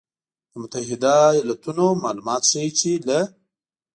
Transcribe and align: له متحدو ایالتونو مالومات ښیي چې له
له 0.51 0.57
متحدو 0.61 1.15
ایالتونو 1.33 1.85
مالومات 2.03 2.43
ښیي 2.49 2.69
چې 2.79 2.91
له 3.07 3.19